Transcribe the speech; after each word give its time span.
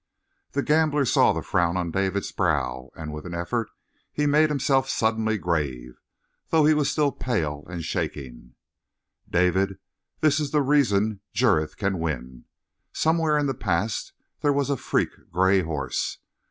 The 0.53 0.63
gambler 0.63 1.05
saw 1.05 1.31
the 1.31 1.43
frown 1.43 1.77
on 1.77 1.91
David's 1.91 2.31
brow, 2.31 2.89
and 2.95 3.13
with 3.13 3.23
an 3.27 3.35
effort 3.35 3.69
he 4.11 4.25
made 4.25 4.49
himself 4.49 4.89
suddenly 4.89 5.37
grave, 5.37 6.01
though 6.49 6.65
he 6.65 6.73
was 6.73 6.89
still 6.89 7.11
pale 7.11 7.67
and 7.69 7.85
shaking. 7.85 8.55
"David, 9.29 9.77
this 10.19 10.39
is 10.39 10.49
the 10.49 10.63
reason 10.63 11.19
Jurith 11.35 11.77
can 11.77 11.99
win. 11.99 12.45
Somewhere 12.91 13.37
in 13.37 13.45
the 13.45 13.53
past 13.53 14.13
there 14.39 14.51
was 14.51 14.71
a 14.71 14.75
freak 14.77 15.09
gray 15.29 15.61
horse. 15.61 16.17